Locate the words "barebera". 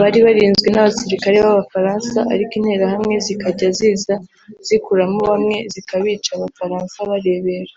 7.10-7.74